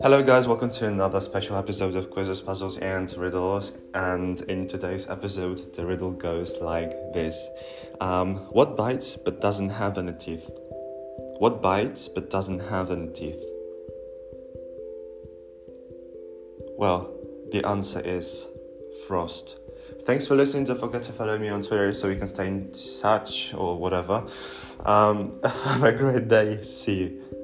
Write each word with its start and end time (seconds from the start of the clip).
Hello, 0.00 0.22
guys, 0.22 0.48
welcome 0.48 0.70
to 0.70 0.86
another 0.86 1.20
special 1.20 1.56
episode 1.56 1.94
of 1.94 2.08
Quizzes, 2.08 2.40
Puzzles, 2.40 2.78
and 2.78 3.14
Riddles. 3.18 3.72
And 3.92 4.40
in 4.42 4.66
today's 4.66 5.10
episode, 5.10 5.74
the 5.74 5.84
riddle 5.84 6.12
goes 6.12 6.54
like 6.62 7.12
this 7.12 7.48
um, 8.00 8.36
What 8.50 8.78
bites 8.78 9.16
but 9.16 9.42
doesn't 9.42 9.68
have 9.68 9.98
any 9.98 10.12
teeth? 10.12 10.48
What 11.38 11.60
bites 11.60 12.08
but 12.08 12.30
doesn't 12.30 12.60
have 12.60 12.90
any 12.90 13.08
teeth? 13.08 13.44
Well, 16.78 17.14
the 17.50 17.62
answer 17.66 18.00
is 18.00 18.46
frost. 19.06 19.58
Thanks 20.02 20.26
for 20.26 20.34
listening. 20.34 20.64
Don't 20.64 20.78
forget 20.78 21.02
to 21.04 21.12
follow 21.12 21.38
me 21.38 21.48
on 21.48 21.62
Twitter 21.62 21.92
so 21.92 22.08
we 22.08 22.16
can 22.16 22.26
stay 22.26 22.48
in 22.48 22.72
touch 23.02 23.54
or 23.54 23.78
whatever. 23.78 24.26
Um, 24.84 25.40
have 25.44 25.82
a 25.84 25.92
great 25.92 26.28
day. 26.28 26.62
See 26.62 26.98
you. 26.98 27.37